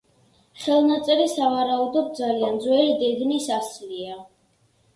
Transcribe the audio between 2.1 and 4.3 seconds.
ძალიან ძველი დედნის ასლია.